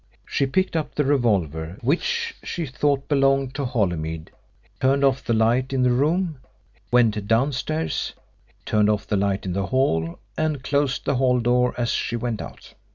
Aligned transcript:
She 0.25 0.47
picked 0.47 0.75
up 0.75 0.95
the 0.95 1.03
revolver, 1.03 1.77
which 1.81 2.33
she 2.41 2.65
thought 2.65 3.07
belonged 3.07 3.53
to 3.53 3.65
Holymead, 3.65 4.31
turned 4.79 5.03
off 5.03 5.23
the 5.23 5.35
light 5.35 5.73
in 5.73 5.83
the 5.83 5.91
room, 5.91 6.39
went 6.89 7.27
downstairs, 7.27 8.13
turned 8.65 8.89
off 8.89 9.05
the 9.05 9.15
light 9.15 9.45
in 9.45 9.53
the 9.53 9.67
hall, 9.67 10.17
and 10.35 10.63
closed 10.63 11.05
the 11.05 11.17
hall 11.17 11.39
door 11.39 11.75
as 11.77 11.91
she 11.91 12.15
went 12.15 12.41
out. 12.41 12.73